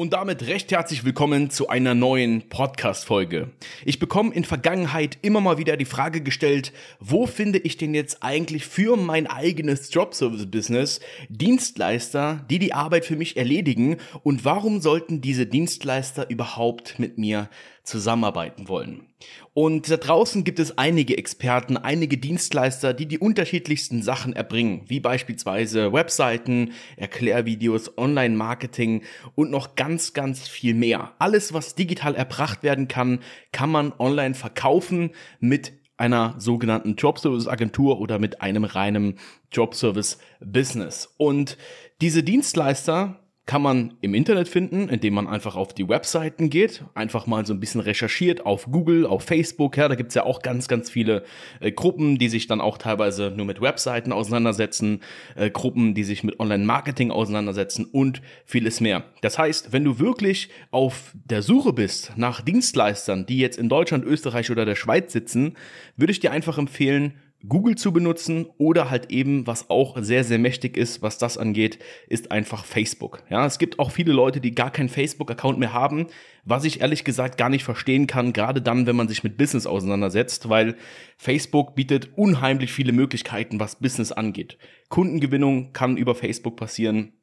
Und 0.00 0.14
damit 0.14 0.46
recht 0.46 0.72
herzlich 0.72 1.04
willkommen 1.04 1.50
zu 1.50 1.68
einer 1.68 1.94
neuen 1.94 2.48
Podcast-Folge. 2.48 3.50
Ich 3.84 3.98
bekomme 3.98 4.32
in 4.32 4.44
Vergangenheit 4.44 5.18
immer 5.20 5.42
mal 5.42 5.58
wieder 5.58 5.76
die 5.76 5.84
Frage 5.84 6.22
gestellt, 6.22 6.72
wo 7.00 7.26
finde 7.26 7.58
ich 7.58 7.76
denn 7.76 7.92
jetzt 7.92 8.22
eigentlich 8.22 8.64
für 8.64 8.96
mein 8.96 9.26
eigenes 9.26 9.92
Jobservice-Business 9.92 11.00
Dienstleister, 11.28 12.46
die 12.48 12.58
die 12.58 12.72
Arbeit 12.72 13.04
für 13.04 13.16
mich 13.16 13.36
erledigen 13.36 13.98
und 14.22 14.46
warum 14.46 14.80
sollten 14.80 15.20
diese 15.20 15.44
Dienstleister 15.44 16.30
überhaupt 16.30 16.98
mit 16.98 17.18
mir 17.18 17.50
zusammenarbeiten 17.82 18.68
wollen. 18.68 19.06
Und 19.52 19.90
da 19.90 19.96
draußen 19.96 20.44
gibt 20.44 20.58
es 20.58 20.78
einige 20.78 21.18
Experten, 21.18 21.76
einige 21.76 22.18
Dienstleister, 22.18 22.94
die 22.94 23.06
die 23.06 23.18
unterschiedlichsten 23.18 24.02
Sachen 24.02 24.32
erbringen, 24.32 24.82
wie 24.86 25.00
beispielsweise 25.00 25.92
Webseiten, 25.92 26.72
Erklärvideos, 26.96 27.98
Online-Marketing 27.98 29.02
und 29.34 29.50
noch 29.50 29.74
ganz, 29.74 30.12
ganz 30.12 30.48
viel 30.48 30.74
mehr. 30.74 31.12
Alles, 31.18 31.52
was 31.52 31.74
digital 31.74 32.14
erbracht 32.14 32.62
werden 32.62 32.88
kann, 32.88 33.20
kann 33.52 33.70
man 33.70 33.92
online 33.98 34.34
verkaufen 34.34 35.10
mit 35.40 35.72
einer 36.00 36.34
sogenannten 36.38 36.96
Jobservice-Agentur 36.96 38.00
oder 38.00 38.18
mit 38.18 38.40
einem 38.40 38.64
reinen 38.64 39.18
Jobservice-Business. 39.52 41.12
Und 41.18 41.58
diese 42.00 42.22
Dienstleister 42.22 43.19
kann 43.46 43.62
man 43.62 43.94
im 44.00 44.14
Internet 44.14 44.48
finden, 44.48 44.88
indem 44.88 45.14
man 45.14 45.26
einfach 45.26 45.56
auf 45.56 45.74
die 45.74 45.88
Webseiten 45.88 46.50
geht, 46.50 46.84
einfach 46.94 47.26
mal 47.26 47.44
so 47.44 47.52
ein 47.52 47.58
bisschen 47.58 47.80
recherchiert 47.80 48.46
auf 48.46 48.66
Google, 48.70 49.06
auf 49.06 49.24
Facebook, 49.24 49.76
ja, 49.76 49.88
da 49.88 49.96
gibt's 49.96 50.14
ja 50.14 50.24
auch 50.24 50.42
ganz, 50.42 50.68
ganz 50.68 50.88
viele 50.88 51.24
äh, 51.58 51.72
Gruppen, 51.72 52.18
die 52.18 52.28
sich 52.28 52.46
dann 52.46 52.60
auch 52.60 52.78
teilweise 52.78 53.32
nur 53.34 53.46
mit 53.46 53.60
Webseiten 53.60 54.12
auseinandersetzen, 54.12 55.00
äh, 55.34 55.50
Gruppen, 55.50 55.94
die 55.94 56.04
sich 56.04 56.22
mit 56.22 56.38
Online-Marketing 56.38 57.10
auseinandersetzen 57.10 57.86
und 57.86 58.22
vieles 58.44 58.80
mehr. 58.80 59.04
Das 59.20 59.38
heißt, 59.38 59.72
wenn 59.72 59.84
du 59.84 59.98
wirklich 59.98 60.50
auf 60.70 61.14
der 61.14 61.42
Suche 61.42 61.72
bist 61.72 62.12
nach 62.16 62.42
Dienstleistern, 62.42 63.26
die 63.26 63.38
jetzt 63.38 63.58
in 63.58 63.68
Deutschland, 63.68 64.04
Österreich 64.04 64.50
oder 64.50 64.64
der 64.64 64.76
Schweiz 64.76 65.12
sitzen, 65.12 65.56
würde 65.96 66.12
ich 66.12 66.20
dir 66.20 66.30
einfach 66.30 66.58
empfehlen, 66.58 67.14
Google 67.48 67.76
zu 67.76 67.92
benutzen 67.92 68.46
oder 68.58 68.90
halt 68.90 69.10
eben, 69.10 69.46
was 69.46 69.70
auch 69.70 69.96
sehr, 70.00 70.24
sehr 70.24 70.38
mächtig 70.38 70.76
ist, 70.76 71.00
was 71.00 71.16
das 71.16 71.38
angeht, 71.38 71.78
ist 72.06 72.30
einfach 72.30 72.64
Facebook. 72.64 73.22
Ja, 73.30 73.46
es 73.46 73.58
gibt 73.58 73.78
auch 73.78 73.90
viele 73.90 74.12
Leute, 74.12 74.40
die 74.40 74.54
gar 74.54 74.70
keinen 74.70 74.90
Facebook-Account 74.90 75.58
mehr 75.58 75.72
haben, 75.72 76.06
was 76.44 76.64
ich 76.64 76.80
ehrlich 76.80 77.04
gesagt 77.04 77.38
gar 77.38 77.48
nicht 77.48 77.64
verstehen 77.64 78.06
kann, 78.06 78.32
gerade 78.32 78.60
dann, 78.60 78.86
wenn 78.86 78.96
man 78.96 79.08
sich 79.08 79.24
mit 79.24 79.38
Business 79.38 79.66
auseinandersetzt, 79.66 80.48
weil 80.48 80.76
Facebook 81.16 81.74
bietet 81.74 82.10
unheimlich 82.16 82.72
viele 82.72 82.92
Möglichkeiten, 82.92 83.58
was 83.58 83.76
Business 83.76 84.12
angeht. 84.12 84.58
Kundengewinnung 84.88 85.72
kann 85.72 85.96
über 85.96 86.14
Facebook 86.14 86.56
passieren. 86.56 87.19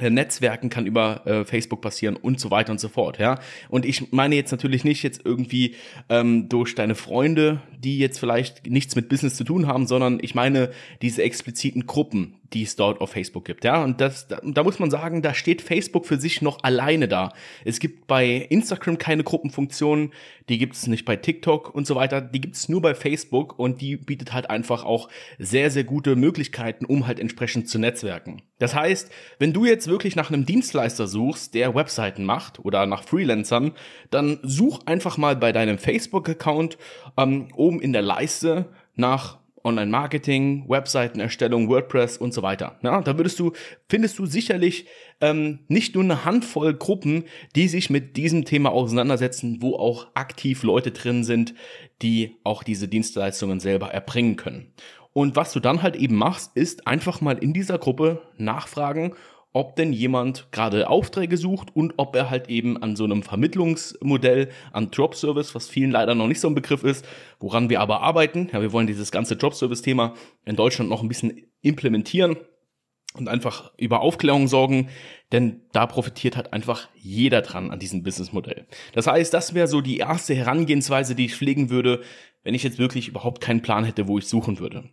Äh, 0.00 0.08
Netzwerken 0.08 0.70
kann 0.70 0.86
über 0.86 1.26
äh, 1.26 1.44
Facebook 1.44 1.82
passieren 1.82 2.16
und 2.16 2.40
so 2.40 2.50
weiter 2.50 2.72
und 2.72 2.80
so 2.80 2.88
fort, 2.88 3.18
ja. 3.18 3.38
Und 3.68 3.84
ich 3.84 4.10
meine 4.10 4.34
jetzt 4.36 4.50
natürlich 4.50 4.84
nicht 4.84 5.02
jetzt 5.02 5.20
irgendwie 5.24 5.74
ähm, 6.08 6.48
durch 6.48 6.74
deine 6.74 6.94
Freunde, 6.94 7.60
die 7.78 7.98
jetzt 7.98 8.18
vielleicht 8.18 8.66
nichts 8.66 8.96
mit 8.96 9.10
Business 9.10 9.36
zu 9.36 9.44
tun 9.44 9.66
haben, 9.66 9.86
sondern 9.86 10.18
ich 10.22 10.34
meine 10.34 10.70
diese 11.02 11.22
expliziten 11.22 11.86
Gruppen, 11.86 12.36
die 12.54 12.62
es 12.62 12.76
dort 12.76 13.00
auf 13.00 13.10
Facebook 13.10 13.44
gibt. 13.44 13.64
Ja, 13.64 13.82
und 13.82 14.00
das, 14.00 14.28
da, 14.28 14.40
da 14.42 14.62
muss 14.62 14.78
man 14.78 14.90
sagen, 14.90 15.22
da 15.22 15.34
steht 15.34 15.62
Facebook 15.62 16.06
für 16.06 16.18
sich 16.18 16.42
noch 16.42 16.62
alleine 16.62 17.08
da. 17.08 17.32
Es 17.64 17.80
gibt 17.80 18.06
bei 18.06 18.26
Instagram 18.26 18.98
keine 18.98 19.24
Gruppenfunktionen, 19.24 20.12
die 20.48 20.58
gibt 20.58 20.74
es 20.74 20.86
nicht 20.86 21.04
bei 21.04 21.16
TikTok 21.16 21.74
und 21.74 21.86
so 21.86 21.94
weiter. 21.94 22.20
Die 22.20 22.40
gibt 22.40 22.56
es 22.56 22.68
nur 22.68 22.82
bei 22.82 22.94
Facebook 22.94 23.58
und 23.58 23.80
die 23.80 23.96
bietet 23.96 24.32
halt 24.32 24.50
einfach 24.50 24.84
auch 24.84 25.08
sehr, 25.38 25.70
sehr 25.70 25.84
gute 25.84 26.16
Möglichkeiten, 26.16 26.84
um 26.84 27.06
halt 27.06 27.20
entsprechend 27.20 27.68
zu 27.68 27.78
netzwerken. 27.78 28.42
Das 28.58 28.74
heißt, 28.74 29.10
wenn 29.38 29.52
du 29.52 29.64
jetzt 29.64 29.88
wirklich 29.88 30.16
nach 30.16 30.30
einem 30.30 30.46
Dienstleister 30.46 31.06
suchst, 31.06 31.54
der 31.54 31.74
Webseiten 31.74 32.24
macht 32.24 32.64
oder 32.64 32.86
nach 32.86 33.04
Freelancern, 33.04 33.72
dann 34.10 34.38
such 34.42 34.86
einfach 34.86 35.16
mal 35.16 35.36
bei 35.36 35.52
deinem 35.52 35.78
Facebook-Account 35.78 36.78
ähm, 37.16 37.48
oben 37.54 37.80
in 37.80 37.92
der 37.92 38.02
Leiste 38.02 38.66
nach 38.94 39.41
Online-Marketing, 39.64 40.68
Webseitenerstellung, 40.68 41.68
WordPress 41.68 42.16
und 42.16 42.34
so 42.34 42.42
weiter. 42.42 42.78
Ja, 42.82 43.00
da 43.00 43.16
würdest 43.16 43.38
du, 43.38 43.52
findest 43.88 44.18
du 44.18 44.26
sicherlich 44.26 44.86
ähm, 45.20 45.60
nicht 45.68 45.94
nur 45.94 46.04
eine 46.04 46.24
Handvoll 46.24 46.74
Gruppen, 46.74 47.24
die 47.54 47.68
sich 47.68 47.90
mit 47.90 48.16
diesem 48.16 48.44
Thema 48.44 48.70
auseinandersetzen, 48.72 49.58
wo 49.60 49.76
auch 49.76 50.08
aktiv 50.14 50.62
Leute 50.62 50.90
drin 50.90 51.24
sind, 51.24 51.54
die 52.02 52.36
auch 52.44 52.62
diese 52.62 52.88
Dienstleistungen 52.88 53.60
selber 53.60 53.88
erbringen 53.88 54.36
können. 54.36 54.72
Und 55.12 55.36
was 55.36 55.52
du 55.52 55.60
dann 55.60 55.82
halt 55.82 55.96
eben 55.96 56.16
machst, 56.16 56.56
ist 56.56 56.86
einfach 56.86 57.20
mal 57.20 57.38
in 57.38 57.52
dieser 57.52 57.78
Gruppe 57.78 58.22
nachfragen, 58.38 59.14
ob 59.52 59.76
denn 59.76 59.92
jemand 59.92 60.50
gerade 60.50 60.88
Aufträge 60.88 61.36
sucht 61.36 61.74
und 61.74 61.94
ob 61.98 62.16
er 62.16 62.30
halt 62.30 62.48
eben 62.48 62.82
an 62.82 62.96
so 62.96 63.04
einem 63.04 63.22
Vermittlungsmodell, 63.22 64.48
an 64.72 64.90
Dropservice, 64.90 65.54
was 65.54 65.68
vielen 65.68 65.90
leider 65.90 66.14
noch 66.14 66.26
nicht 66.26 66.40
so 66.40 66.48
ein 66.48 66.54
Begriff 66.54 66.84
ist, 66.84 67.06
woran 67.38 67.68
wir 67.68 67.80
aber 67.80 68.00
arbeiten. 68.00 68.48
Ja, 68.52 68.62
wir 68.62 68.72
wollen 68.72 68.86
dieses 68.86 69.10
ganze 69.10 69.36
Dropservice-Thema 69.36 70.14
in 70.44 70.56
Deutschland 70.56 70.88
noch 70.88 71.02
ein 71.02 71.08
bisschen 71.08 71.42
implementieren 71.60 72.36
und 73.14 73.28
einfach 73.28 73.72
über 73.76 74.00
Aufklärung 74.00 74.48
sorgen, 74.48 74.88
denn 75.32 75.62
da 75.72 75.86
profitiert 75.86 76.36
halt 76.36 76.52
einfach 76.52 76.88
jeder 76.94 77.42
dran 77.42 77.70
an 77.70 77.78
diesem 77.78 78.02
Businessmodell. 78.02 78.66
Das 78.94 79.06
heißt, 79.06 79.34
das 79.34 79.54
wäre 79.54 79.68
so 79.68 79.80
die 79.82 79.98
erste 79.98 80.34
Herangehensweise, 80.34 81.14
die 81.14 81.26
ich 81.26 81.36
pflegen 81.36 81.68
würde, 81.68 82.00
wenn 82.42 82.54
ich 82.54 82.62
jetzt 82.62 82.78
wirklich 82.78 83.08
überhaupt 83.08 83.42
keinen 83.42 83.62
Plan 83.62 83.84
hätte, 83.84 84.08
wo 84.08 84.18
ich 84.18 84.26
suchen 84.26 84.58
würde. 84.58 84.88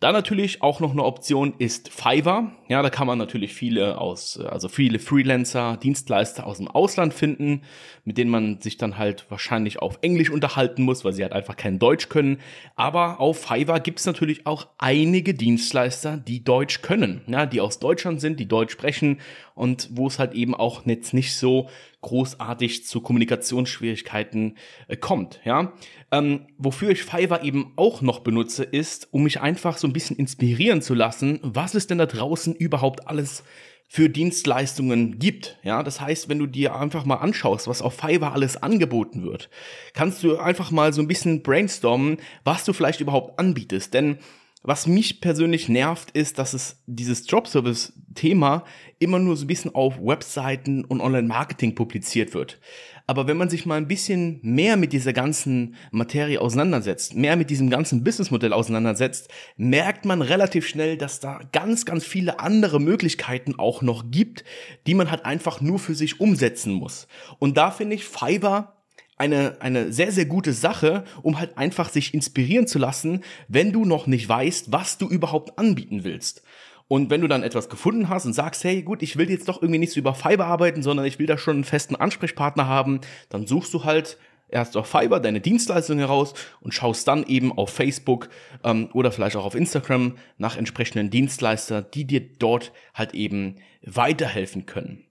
Dann 0.00 0.14
natürlich 0.14 0.62
auch 0.62 0.80
noch 0.80 0.92
eine 0.92 1.04
Option 1.04 1.52
ist 1.58 1.90
Fiverr. 1.90 2.52
Ja, 2.68 2.80
da 2.80 2.88
kann 2.88 3.06
man 3.06 3.18
natürlich 3.18 3.52
viele 3.52 3.98
aus, 3.98 4.40
also 4.40 4.70
viele 4.70 4.98
Freelancer, 4.98 5.76
Dienstleister 5.76 6.46
aus 6.46 6.56
dem 6.56 6.68
Ausland 6.68 7.12
finden, 7.12 7.64
mit 8.04 8.16
denen 8.16 8.30
man 8.30 8.62
sich 8.62 8.78
dann 8.78 8.96
halt 8.96 9.26
wahrscheinlich 9.28 9.78
auf 9.80 9.98
Englisch 10.00 10.30
unterhalten 10.30 10.84
muss, 10.84 11.04
weil 11.04 11.12
sie 11.12 11.22
halt 11.22 11.34
einfach 11.34 11.54
kein 11.54 11.78
Deutsch 11.78 12.08
können. 12.08 12.38
Aber 12.76 13.20
auf 13.20 13.44
Fiverr 13.44 13.80
gibt 13.80 13.98
es 13.98 14.06
natürlich 14.06 14.46
auch 14.46 14.68
einige 14.78 15.34
Dienstleister, 15.34 16.16
die 16.16 16.44
Deutsch 16.44 16.80
können, 16.80 17.20
ja, 17.26 17.44
die 17.44 17.60
aus 17.60 17.78
Deutschland 17.78 18.22
sind, 18.22 18.40
die 18.40 18.48
Deutsch 18.48 18.72
sprechen 18.72 19.20
und 19.54 19.90
wo 19.92 20.06
es 20.06 20.18
halt 20.18 20.32
eben 20.32 20.54
auch 20.54 20.86
jetzt 20.86 21.12
nicht 21.12 21.36
so 21.36 21.68
großartig 22.02 22.86
zu 22.86 23.00
Kommunikationsschwierigkeiten 23.00 24.56
äh, 24.88 24.96
kommt. 24.96 25.40
Ja, 25.44 25.72
ähm, 26.10 26.46
wofür 26.58 26.90
ich 26.90 27.02
Fiverr 27.02 27.44
eben 27.44 27.72
auch 27.76 28.00
noch 28.02 28.20
benutze, 28.20 28.64
ist, 28.64 29.08
um 29.12 29.24
mich 29.24 29.40
einfach 29.40 29.76
so 29.76 29.86
ein 29.86 29.92
bisschen 29.92 30.16
inspirieren 30.16 30.82
zu 30.82 30.94
lassen, 30.94 31.40
was 31.42 31.74
es 31.74 31.86
denn 31.86 31.98
da 31.98 32.06
draußen 32.06 32.54
überhaupt 32.54 33.06
alles 33.08 33.44
für 33.92 34.08
Dienstleistungen 34.08 35.18
gibt. 35.18 35.58
Ja, 35.64 35.82
das 35.82 36.00
heißt, 36.00 36.28
wenn 36.28 36.38
du 36.38 36.46
dir 36.46 36.76
einfach 36.76 37.04
mal 37.04 37.16
anschaust, 37.16 37.66
was 37.66 37.82
auf 37.82 37.94
Fiverr 37.94 38.32
alles 38.32 38.56
angeboten 38.56 39.24
wird, 39.24 39.50
kannst 39.94 40.22
du 40.22 40.38
einfach 40.38 40.70
mal 40.70 40.92
so 40.92 41.02
ein 41.02 41.08
bisschen 41.08 41.42
brainstormen, 41.42 42.18
was 42.44 42.64
du 42.64 42.72
vielleicht 42.72 43.00
überhaupt 43.00 43.40
anbietest. 43.40 43.92
Denn 43.92 44.18
was 44.62 44.86
mich 44.86 45.20
persönlich 45.20 45.68
nervt, 45.68 46.10
ist, 46.10 46.38
dass 46.38 46.52
es 46.52 46.82
dieses 46.86 47.28
Jobservice-Thema 47.30 48.64
immer 48.98 49.18
nur 49.18 49.36
so 49.36 49.44
ein 49.44 49.46
bisschen 49.46 49.74
auf 49.74 49.98
Webseiten 49.98 50.84
und 50.84 51.00
Online-Marketing 51.00 51.74
publiziert 51.74 52.34
wird. 52.34 52.60
Aber 53.06 53.26
wenn 53.26 53.38
man 53.38 53.48
sich 53.48 53.64
mal 53.64 53.76
ein 53.76 53.88
bisschen 53.88 54.38
mehr 54.42 54.76
mit 54.76 54.92
dieser 54.92 55.14
ganzen 55.14 55.74
Materie 55.90 56.40
auseinandersetzt, 56.40 57.16
mehr 57.16 57.36
mit 57.36 57.48
diesem 57.48 57.70
ganzen 57.70 58.04
Businessmodell 58.04 58.52
auseinandersetzt, 58.52 59.30
merkt 59.56 60.04
man 60.04 60.20
relativ 60.20 60.68
schnell, 60.68 60.98
dass 60.98 61.20
da 61.20 61.40
ganz, 61.52 61.86
ganz 61.86 62.04
viele 62.04 62.38
andere 62.38 62.80
Möglichkeiten 62.80 63.58
auch 63.58 63.80
noch 63.80 64.10
gibt, 64.10 64.44
die 64.86 64.94
man 64.94 65.10
halt 65.10 65.24
einfach 65.24 65.60
nur 65.60 65.78
für 65.78 65.94
sich 65.94 66.20
umsetzen 66.20 66.74
muss. 66.74 67.08
Und 67.38 67.56
da 67.56 67.70
finde 67.70 67.96
ich 67.96 68.04
Fiverr 68.04 68.79
eine, 69.20 69.60
eine 69.60 69.92
sehr, 69.92 70.10
sehr 70.12 70.24
gute 70.24 70.54
Sache, 70.54 71.04
um 71.22 71.38
halt 71.38 71.58
einfach 71.58 71.90
sich 71.90 72.14
inspirieren 72.14 72.66
zu 72.66 72.78
lassen, 72.78 73.22
wenn 73.48 73.70
du 73.70 73.84
noch 73.84 74.06
nicht 74.06 74.28
weißt, 74.28 74.72
was 74.72 74.96
du 74.96 75.08
überhaupt 75.08 75.58
anbieten 75.58 76.04
willst. 76.04 76.42
Und 76.88 77.10
wenn 77.10 77.20
du 77.20 77.28
dann 77.28 77.42
etwas 77.42 77.68
gefunden 77.68 78.08
hast 78.08 78.24
und 78.24 78.32
sagst, 78.32 78.64
hey, 78.64 78.82
gut, 78.82 79.02
ich 79.02 79.16
will 79.16 79.30
jetzt 79.30 79.48
doch 79.48 79.60
irgendwie 79.60 79.78
nicht 79.78 79.92
so 79.92 80.00
über 80.00 80.14
Fiverr 80.14 80.46
arbeiten, 80.46 80.82
sondern 80.82 81.04
ich 81.06 81.18
will 81.18 81.26
da 81.26 81.36
schon 81.36 81.56
einen 81.56 81.64
festen 81.64 81.96
Ansprechpartner 81.96 82.66
haben, 82.66 83.02
dann 83.28 83.46
suchst 83.46 83.74
du 83.74 83.84
halt 83.84 84.16
erst 84.48 84.76
auf 84.76 84.88
Fiverr 84.88 85.20
deine 85.20 85.40
Dienstleistung 85.40 85.98
heraus 85.98 86.32
und 86.62 86.72
schaust 86.72 87.06
dann 87.06 87.24
eben 87.24 87.52
auf 87.56 87.70
Facebook 87.70 88.30
ähm, 88.64 88.88
oder 88.94 89.12
vielleicht 89.12 89.36
auch 89.36 89.44
auf 89.44 89.54
Instagram 89.54 90.16
nach 90.38 90.56
entsprechenden 90.56 91.10
Dienstleister, 91.10 91.82
die 91.82 92.06
dir 92.06 92.22
dort 92.38 92.72
halt 92.94 93.14
eben 93.14 93.56
weiterhelfen 93.82 94.66
können. 94.66 95.04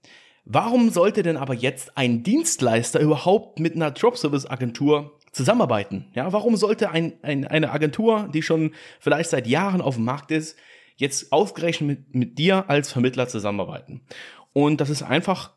Warum 0.44 0.90
sollte 0.90 1.22
denn 1.22 1.36
aber 1.36 1.54
jetzt 1.54 1.96
ein 1.96 2.22
Dienstleister 2.22 3.00
überhaupt 3.00 3.58
mit 3.58 3.74
einer 3.74 3.90
Dropservice-Agentur 3.90 5.18
zusammenarbeiten? 5.32 6.06
Ja, 6.14 6.32
warum 6.32 6.56
sollte 6.56 6.90
ein, 6.90 7.14
ein, 7.22 7.46
eine 7.46 7.70
Agentur, 7.70 8.28
die 8.32 8.42
schon 8.42 8.72
vielleicht 8.98 9.30
seit 9.30 9.46
Jahren 9.46 9.80
auf 9.80 9.96
dem 9.96 10.04
Markt 10.04 10.30
ist, 10.30 10.56
jetzt 10.96 11.32
ausgerechnet 11.32 11.88
mit, 11.88 12.14
mit 12.14 12.38
dir 12.38 12.68
als 12.68 12.90
Vermittler 12.92 13.28
zusammenarbeiten? 13.28 14.02
Und 14.52 14.80
das 14.80 14.90
ist 14.90 15.02
einfach 15.02 15.52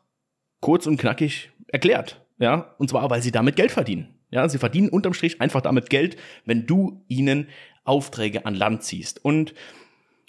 kurz 0.60 0.86
und 0.86 0.96
knackig 0.96 1.50
erklärt. 1.68 2.24
Ja, 2.38 2.74
und 2.78 2.88
zwar, 2.88 3.08
weil 3.10 3.22
sie 3.22 3.32
damit 3.32 3.56
Geld 3.56 3.70
verdienen. 3.70 4.14
Ja, 4.30 4.48
sie 4.48 4.58
verdienen 4.58 4.88
unterm 4.88 5.14
Strich 5.14 5.40
einfach 5.40 5.60
damit 5.60 5.90
Geld, 5.90 6.16
wenn 6.44 6.66
du 6.66 7.04
ihnen 7.06 7.48
Aufträge 7.84 8.46
an 8.46 8.54
Land 8.54 8.82
ziehst. 8.82 9.24
Und 9.24 9.54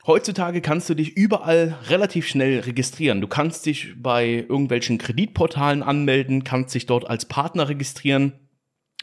Heutzutage 0.07 0.62
kannst 0.62 0.88
du 0.88 0.94
dich 0.94 1.18
überall 1.18 1.80
relativ 1.90 2.28
schnell 2.28 2.60
registrieren. 2.60 3.22
Du 3.22 3.28
kannst 3.28 3.66
dich 3.66 3.96
bei 3.98 4.46
irgendwelchen 4.48 5.00
Kreditportalen 5.00 5.81
anmelden, 5.81 6.44
kannst 6.44 6.75
dich 6.75 6.86
dort 6.86 7.10
als 7.10 7.25
Partner 7.25 7.69
registrieren 7.69 8.34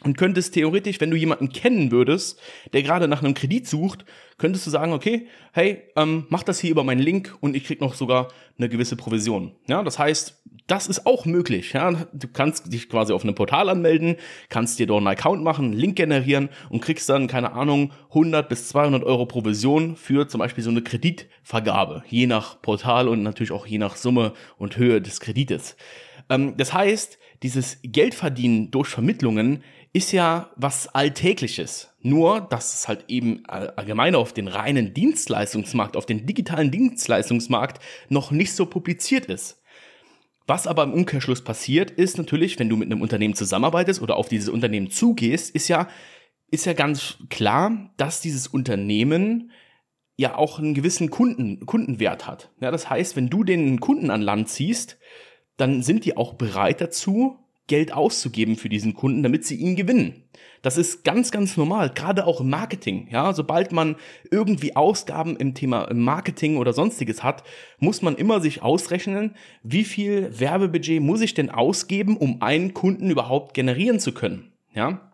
und 0.03 0.17
könntest 0.17 0.53
theoretisch, 0.53 0.99
wenn 0.99 1.11
du 1.11 1.17
jemanden 1.17 1.49
kennen 1.49 1.91
würdest, 1.91 2.39
der 2.73 2.83
gerade 2.83 3.07
nach 3.07 3.23
einem 3.23 3.33
Kredit 3.33 3.67
sucht, 3.67 4.05
könntest 4.37 4.65
du 4.67 4.71
sagen, 4.71 4.93
okay, 4.93 5.27
hey, 5.53 5.83
ähm, 5.95 6.25
mach 6.29 6.43
das 6.43 6.59
hier 6.59 6.71
über 6.71 6.83
meinen 6.83 7.01
Link 7.01 7.35
und 7.39 7.55
ich 7.55 7.63
krieg 7.63 7.81
noch 7.81 7.93
sogar 7.93 8.27
eine 8.57 8.69
gewisse 8.69 8.95
Provision. 8.95 9.53
Ja, 9.67 9.83
das 9.83 9.99
heißt, 9.99 10.41
das 10.67 10.87
ist 10.87 11.05
auch 11.05 11.25
möglich. 11.25 11.73
Ja, 11.73 11.91
du 11.91 12.27
kannst 12.27 12.71
dich 12.71 12.89
quasi 12.89 13.13
auf 13.13 13.23
einem 13.23 13.35
Portal 13.35 13.69
anmelden, 13.69 14.15
kannst 14.49 14.79
dir 14.79 14.87
dort 14.87 14.99
einen 14.99 15.07
Account 15.07 15.43
machen, 15.43 15.73
Link 15.73 15.95
generieren 15.95 16.49
und 16.69 16.81
kriegst 16.81 17.09
dann, 17.09 17.27
keine 17.27 17.53
Ahnung, 17.53 17.91
100 18.09 18.47
bis 18.47 18.69
200 18.69 19.03
Euro 19.03 19.25
Provision 19.25 19.95
für 19.95 20.27
zum 20.27 20.39
Beispiel 20.39 20.63
so 20.63 20.69
eine 20.69 20.81
Kreditvergabe, 20.81 22.03
je 22.07 22.27
nach 22.27 22.61
Portal 22.61 23.07
und 23.07 23.23
natürlich 23.23 23.51
auch 23.51 23.65
je 23.65 23.77
nach 23.77 23.95
Summe 23.95 24.33
und 24.57 24.77
Höhe 24.77 25.01
des 25.01 25.19
Kredites. 25.19 25.75
Ähm, 26.29 26.55
das 26.57 26.73
heißt, 26.73 27.19
dieses 27.43 27.79
Geldverdienen 27.83 28.71
durch 28.71 28.87
Vermittlungen 28.87 29.63
ist 29.93 30.11
ja 30.11 30.49
was 30.55 30.87
Alltägliches. 30.87 31.89
Nur, 32.01 32.41
dass 32.41 32.73
es 32.73 32.87
halt 32.87 33.05
eben 33.07 33.45
allgemein 33.45 34.15
auf 34.15 34.33
den 34.33 34.47
reinen 34.47 34.93
Dienstleistungsmarkt, 34.93 35.95
auf 35.95 36.07
den 36.07 36.25
digitalen 36.25 36.71
Dienstleistungsmarkt 36.71 37.81
noch 38.09 38.31
nicht 38.31 38.53
so 38.53 38.65
publiziert 38.65 39.27
ist. 39.27 39.61
Was 40.45 40.67
aber 40.67 40.83
im 40.83 40.93
Umkehrschluss 40.93 41.43
passiert, 41.43 41.91
ist 41.91 42.17
natürlich, 42.17 42.59
wenn 42.59 42.67
du 42.67 42.75
mit 42.75 42.91
einem 42.91 43.01
Unternehmen 43.01 43.35
zusammenarbeitest 43.35 44.01
oder 44.01 44.17
auf 44.17 44.27
dieses 44.27 44.49
Unternehmen 44.49 44.89
zugehst, 44.89 45.55
ist 45.55 45.69
ja, 45.69 45.87
ist 46.51 46.65
ja 46.65 46.73
ganz 46.73 47.17
klar, 47.29 47.93
dass 47.95 48.19
dieses 48.19 48.47
Unternehmen 48.47 49.51
ja 50.17 50.35
auch 50.35 50.59
einen 50.59 50.73
gewissen 50.73 51.09
Kunden, 51.09 51.65
Kundenwert 51.65 52.27
hat. 52.27 52.51
Ja, 52.59 52.71
das 52.71 52.89
heißt, 52.89 53.15
wenn 53.15 53.29
du 53.29 53.43
den 53.43 53.79
Kunden 53.79 54.09
an 54.09 54.21
Land 54.21 54.49
ziehst, 54.49 54.97
dann 55.55 55.81
sind 55.81 56.03
die 56.03 56.17
auch 56.17 56.33
bereit 56.33 56.81
dazu, 56.81 57.37
Geld 57.67 57.93
auszugeben 57.93 58.55
für 58.55 58.69
diesen 58.69 58.93
Kunden, 58.93 59.23
damit 59.23 59.45
sie 59.45 59.55
ihn 59.55 59.75
gewinnen. 59.75 60.23
Das 60.61 60.77
ist 60.77 61.03
ganz, 61.03 61.31
ganz 61.31 61.57
normal, 61.57 61.89
gerade 61.89 62.25
auch 62.25 62.41
im 62.41 62.49
Marketing. 62.49 63.07
Ja, 63.11 63.33
sobald 63.33 63.71
man 63.71 63.97
irgendwie 64.31 64.75
Ausgaben 64.75 65.35
im 65.37 65.53
Thema 65.53 65.93
Marketing 65.93 66.57
oder 66.57 66.73
sonstiges 66.73 67.23
hat, 67.23 67.43
muss 67.79 68.01
man 68.01 68.15
immer 68.15 68.41
sich 68.41 68.61
ausrechnen, 68.61 69.35
wie 69.61 69.83
viel 69.83 70.39
Werbebudget 70.39 71.01
muss 71.01 71.21
ich 71.21 71.33
denn 71.33 71.49
ausgeben, 71.49 72.17
um 72.17 72.41
einen 72.41 72.73
Kunden 72.73 73.09
überhaupt 73.09 73.53
generieren 73.53 73.99
zu 73.99 74.13
können. 74.13 74.53
Ja, 74.73 75.13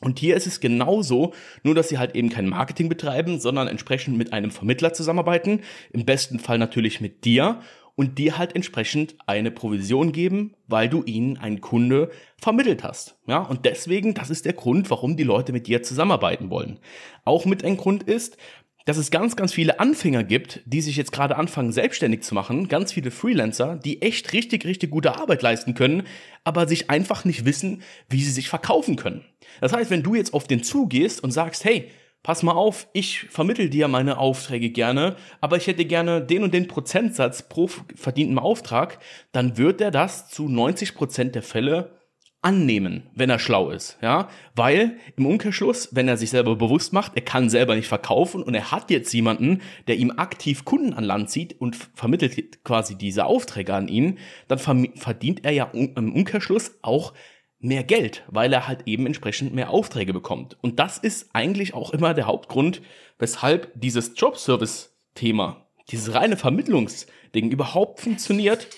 und 0.00 0.20
hier 0.20 0.36
ist 0.36 0.46
es 0.46 0.60
genauso, 0.60 1.32
nur 1.64 1.74
dass 1.74 1.88
sie 1.88 1.98
halt 1.98 2.14
eben 2.14 2.28
kein 2.28 2.48
Marketing 2.48 2.88
betreiben, 2.88 3.40
sondern 3.40 3.66
entsprechend 3.66 4.16
mit 4.16 4.32
einem 4.32 4.52
Vermittler 4.52 4.92
zusammenarbeiten, 4.92 5.60
im 5.92 6.04
besten 6.04 6.38
Fall 6.38 6.58
natürlich 6.58 7.00
mit 7.00 7.24
dir 7.24 7.60
und 7.98 8.16
dir 8.16 8.38
halt 8.38 8.54
entsprechend 8.54 9.16
eine 9.26 9.50
Provision 9.50 10.12
geben, 10.12 10.54
weil 10.68 10.88
du 10.88 11.02
ihnen 11.02 11.36
einen 11.36 11.60
Kunde 11.60 12.12
vermittelt 12.40 12.84
hast. 12.84 13.16
Ja, 13.26 13.38
und 13.38 13.64
deswegen, 13.64 14.14
das 14.14 14.30
ist 14.30 14.44
der 14.44 14.52
Grund, 14.52 14.88
warum 14.88 15.16
die 15.16 15.24
Leute 15.24 15.52
mit 15.52 15.66
dir 15.66 15.82
zusammenarbeiten 15.82 16.48
wollen. 16.48 16.78
Auch 17.24 17.44
mit 17.44 17.64
ein 17.64 17.76
Grund 17.76 18.04
ist, 18.04 18.36
dass 18.84 18.98
es 18.98 19.10
ganz, 19.10 19.34
ganz 19.34 19.52
viele 19.52 19.80
Anfänger 19.80 20.22
gibt, 20.22 20.60
die 20.64 20.80
sich 20.80 20.96
jetzt 20.96 21.10
gerade 21.10 21.36
anfangen, 21.36 21.72
selbstständig 21.72 22.22
zu 22.22 22.36
machen, 22.36 22.68
ganz 22.68 22.92
viele 22.92 23.10
Freelancer, 23.10 23.74
die 23.74 24.00
echt 24.00 24.32
richtig, 24.32 24.64
richtig 24.64 24.92
gute 24.92 25.16
Arbeit 25.16 25.42
leisten 25.42 25.74
können, 25.74 26.04
aber 26.44 26.68
sich 26.68 26.90
einfach 26.90 27.24
nicht 27.24 27.46
wissen, 27.46 27.82
wie 28.08 28.22
sie 28.22 28.30
sich 28.30 28.48
verkaufen 28.48 28.94
können. 28.94 29.24
Das 29.60 29.72
heißt, 29.72 29.90
wenn 29.90 30.04
du 30.04 30.14
jetzt 30.14 30.34
auf 30.34 30.46
den 30.46 30.62
zugehst 30.62 31.24
und 31.24 31.32
sagst, 31.32 31.64
hey, 31.64 31.90
pass 32.28 32.42
mal 32.42 32.52
auf, 32.52 32.88
ich 32.92 33.20
vermittel 33.30 33.70
dir 33.70 33.88
meine 33.88 34.18
Aufträge 34.18 34.68
gerne, 34.68 35.16
aber 35.40 35.56
ich 35.56 35.66
hätte 35.66 35.86
gerne 35.86 36.20
den 36.20 36.42
und 36.42 36.52
den 36.52 36.68
Prozentsatz 36.68 37.48
pro 37.48 37.70
verdienten 37.94 38.38
Auftrag, 38.38 38.98
dann 39.32 39.56
wird 39.56 39.80
er 39.80 39.90
das 39.90 40.28
zu 40.28 40.46
90 40.46 40.94
Prozent 40.94 41.34
der 41.34 41.42
Fälle 41.42 41.98
annehmen, 42.42 43.04
wenn 43.14 43.30
er 43.30 43.38
schlau 43.38 43.70
ist, 43.70 43.96
ja, 44.02 44.28
weil 44.54 44.98
im 45.16 45.24
Umkehrschluss, 45.24 45.88
wenn 45.92 46.06
er 46.06 46.18
sich 46.18 46.28
selber 46.28 46.54
bewusst 46.54 46.92
macht, 46.92 47.12
er 47.14 47.22
kann 47.22 47.48
selber 47.48 47.74
nicht 47.74 47.88
verkaufen 47.88 48.42
und 48.42 48.54
er 48.54 48.72
hat 48.72 48.90
jetzt 48.90 49.10
jemanden, 49.14 49.62
der 49.86 49.96
ihm 49.96 50.12
aktiv 50.14 50.66
Kunden 50.66 50.92
an 50.92 51.04
Land 51.04 51.30
zieht 51.30 51.58
und 51.58 51.76
vermittelt 51.94 52.62
quasi 52.62 52.94
diese 52.94 53.24
Aufträge 53.24 53.72
an 53.72 53.88
ihn, 53.88 54.18
dann 54.48 54.58
verdient 54.58 55.46
er 55.46 55.52
ja 55.52 55.70
im 55.72 56.12
Umkehrschluss 56.12 56.78
auch 56.82 57.14
mehr 57.60 57.84
Geld, 57.84 58.24
weil 58.28 58.52
er 58.52 58.68
halt 58.68 58.86
eben 58.86 59.06
entsprechend 59.06 59.54
mehr 59.54 59.70
Aufträge 59.70 60.12
bekommt. 60.12 60.56
Und 60.60 60.78
das 60.78 60.98
ist 60.98 61.30
eigentlich 61.32 61.74
auch 61.74 61.90
immer 61.90 62.14
der 62.14 62.26
Hauptgrund, 62.26 62.82
weshalb 63.18 63.72
dieses 63.74 64.12
Jobservice-Thema, 64.16 65.66
dieses 65.90 66.14
reine 66.14 66.36
Vermittlungsding 66.36 67.50
überhaupt 67.50 68.00
funktioniert. 68.00 68.68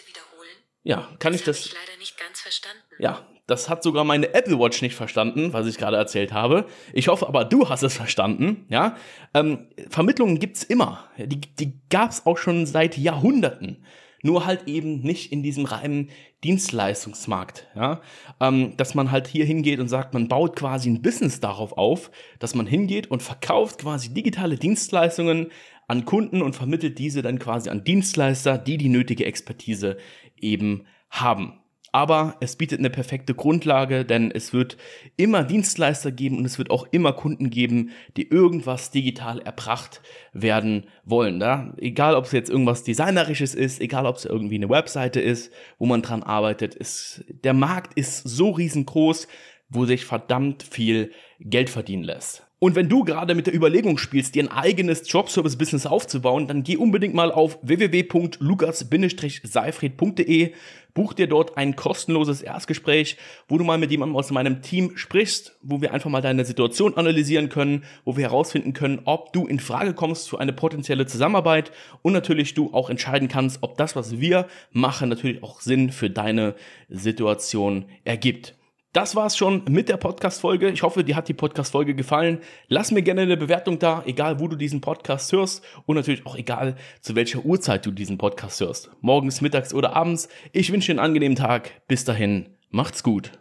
Ja, 0.82 1.08
kann 1.18 1.32
das 1.32 1.40
ich 1.40 1.44
das? 1.44 1.66
Ich 1.66 1.72
leider 1.72 1.98
nicht 1.98 2.18
ganz 2.18 2.40
verstanden. 2.40 2.82
Ja, 2.98 3.26
das 3.46 3.68
hat 3.68 3.82
sogar 3.82 4.04
meine 4.04 4.32
Apple 4.32 4.58
Watch 4.58 4.80
nicht 4.80 4.94
verstanden, 4.94 5.52
was 5.52 5.66
ich 5.66 5.76
gerade 5.76 5.96
erzählt 5.96 6.32
habe. 6.32 6.66
Ich 6.94 7.08
hoffe 7.08 7.26
aber, 7.26 7.44
du 7.44 7.68
hast 7.68 7.82
es 7.82 7.94
verstanden. 7.94 8.64
Ja, 8.70 8.96
ähm, 9.34 9.68
Vermittlungen 9.88 10.38
gibt's 10.38 10.62
immer. 10.62 11.10
Die, 11.18 11.40
die 11.40 11.80
gab's 11.90 12.24
auch 12.24 12.38
schon 12.38 12.64
seit 12.64 12.96
Jahrhunderten 12.96 13.84
nur 14.22 14.46
halt 14.46 14.68
eben 14.68 15.00
nicht 15.00 15.32
in 15.32 15.42
diesem 15.42 15.64
reinen 15.64 16.10
Dienstleistungsmarkt, 16.44 17.66
ja, 17.74 18.00
ähm, 18.40 18.76
dass 18.76 18.94
man 18.94 19.10
halt 19.10 19.26
hier 19.26 19.44
hingeht 19.44 19.80
und 19.80 19.88
sagt, 19.88 20.14
man 20.14 20.28
baut 20.28 20.56
quasi 20.56 20.90
ein 20.90 21.02
Business 21.02 21.40
darauf 21.40 21.76
auf, 21.76 22.10
dass 22.38 22.54
man 22.54 22.66
hingeht 22.66 23.10
und 23.10 23.22
verkauft 23.22 23.80
quasi 23.80 24.12
digitale 24.12 24.56
Dienstleistungen 24.56 25.50
an 25.88 26.04
Kunden 26.04 26.42
und 26.42 26.54
vermittelt 26.54 26.98
diese 26.98 27.22
dann 27.22 27.38
quasi 27.38 27.68
an 27.68 27.84
Dienstleister, 27.84 28.58
die 28.58 28.78
die 28.78 28.88
nötige 28.88 29.26
Expertise 29.26 29.96
eben 30.40 30.86
haben. 31.10 31.59
Aber 31.92 32.36
es 32.40 32.56
bietet 32.56 32.78
eine 32.78 32.90
perfekte 32.90 33.34
Grundlage, 33.34 34.04
denn 34.04 34.30
es 34.30 34.52
wird 34.52 34.76
immer 35.16 35.42
Dienstleister 35.42 36.12
geben 36.12 36.38
und 36.38 36.44
es 36.44 36.58
wird 36.58 36.70
auch 36.70 36.86
immer 36.92 37.12
Kunden 37.12 37.50
geben, 37.50 37.90
die 38.16 38.28
irgendwas 38.28 38.90
digital 38.90 39.40
erbracht 39.40 40.00
werden 40.32 40.86
wollen. 41.04 41.40
Ja? 41.40 41.74
Egal, 41.78 42.14
ob 42.14 42.26
es 42.26 42.32
jetzt 42.32 42.50
irgendwas 42.50 42.84
Designerisches 42.84 43.54
ist, 43.54 43.80
egal, 43.80 44.06
ob 44.06 44.16
es 44.16 44.24
irgendwie 44.24 44.56
eine 44.56 44.68
Webseite 44.68 45.20
ist, 45.20 45.52
wo 45.78 45.86
man 45.86 46.02
dran 46.02 46.22
arbeitet. 46.22 46.76
Es, 46.78 47.24
der 47.28 47.54
Markt 47.54 47.94
ist 47.98 48.22
so 48.22 48.50
riesengroß, 48.50 49.26
wo 49.68 49.84
sich 49.84 50.04
verdammt 50.04 50.62
viel 50.62 51.12
Geld 51.40 51.70
verdienen 51.70 52.04
lässt. 52.04 52.49
Und 52.62 52.74
wenn 52.74 52.90
du 52.90 53.04
gerade 53.04 53.34
mit 53.34 53.46
der 53.46 53.54
Überlegung 53.54 53.96
spielst, 53.96 54.34
dir 54.34 54.42
ein 54.42 54.52
eigenes 54.52 55.10
Jobservice-Business 55.10 55.86
aufzubauen, 55.86 56.46
dann 56.46 56.62
geh 56.62 56.76
unbedingt 56.76 57.14
mal 57.14 57.32
auf 57.32 57.58
www.lukas-seifried.de, 57.62 60.52
buch 60.92 61.14
dir 61.14 61.26
dort 61.26 61.56
ein 61.56 61.74
kostenloses 61.74 62.42
Erstgespräch, 62.42 63.16
wo 63.48 63.56
du 63.56 63.64
mal 63.64 63.78
mit 63.78 63.90
jemandem 63.90 64.14
aus 64.14 64.30
meinem 64.30 64.60
Team 64.60 64.98
sprichst, 64.98 65.56
wo 65.62 65.80
wir 65.80 65.94
einfach 65.94 66.10
mal 66.10 66.20
deine 66.20 66.44
Situation 66.44 66.98
analysieren 66.98 67.48
können, 67.48 67.84
wo 68.04 68.18
wir 68.18 68.24
herausfinden 68.24 68.74
können, 68.74 69.00
ob 69.06 69.32
du 69.32 69.46
in 69.46 69.58
Frage 69.58 69.94
kommst 69.94 70.28
für 70.28 70.38
eine 70.38 70.52
potenzielle 70.52 71.06
Zusammenarbeit 71.06 71.72
und 72.02 72.12
natürlich 72.12 72.52
du 72.52 72.74
auch 72.74 72.90
entscheiden 72.90 73.28
kannst, 73.28 73.62
ob 73.62 73.78
das, 73.78 73.96
was 73.96 74.20
wir 74.20 74.46
machen, 74.70 75.08
natürlich 75.08 75.42
auch 75.42 75.62
Sinn 75.62 75.92
für 75.92 76.10
deine 76.10 76.54
Situation 76.90 77.86
ergibt. 78.04 78.54
Das 78.92 79.14
war's 79.14 79.36
schon 79.36 79.62
mit 79.68 79.88
der 79.88 79.98
Podcast-Folge. 79.98 80.68
Ich 80.68 80.82
hoffe, 80.82 81.04
dir 81.04 81.14
hat 81.14 81.28
die 81.28 81.34
Podcast-Folge 81.34 81.94
gefallen. 81.94 82.40
Lass 82.66 82.90
mir 82.90 83.02
gerne 83.02 83.20
eine 83.20 83.36
Bewertung 83.36 83.78
da, 83.78 84.02
egal 84.04 84.40
wo 84.40 84.48
du 84.48 84.56
diesen 84.56 84.80
Podcast 84.80 85.30
hörst 85.30 85.64
und 85.86 85.94
natürlich 85.94 86.26
auch 86.26 86.34
egal 86.34 86.74
zu 87.00 87.14
welcher 87.14 87.44
Uhrzeit 87.44 87.86
du 87.86 87.92
diesen 87.92 88.18
Podcast 88.18 88.60
hörst. 88.60 88.90
Morgens, 89.00 89.42
mittags 89.42 89.72
oder 89.72 89.94
abends. 89.94 90.28
Ich 90.50 90.72
wünsche 90.72 90.86
dir 90.86 90.98
einen 91.00 91.06
angenehmen 91.06 91.36
Tag. 91.36 91.70
Bis 91.86 92.04
dahin, 92.04 92.56
macht's 92.70 93.04
gut. 93.04 93.39